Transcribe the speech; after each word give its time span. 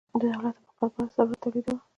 د 0.11 0.13
دولت 0.21 0.55
د 0.57 0.59
بقا 0.65 0.85
لپاره 0.87 1.07
یې 1.07 1.11
ثروت 1.15 1.37
تولیداوه. 1.43 1.81